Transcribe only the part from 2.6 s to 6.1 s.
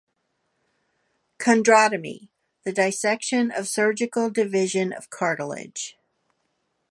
the dissection or surgical division of cartilage.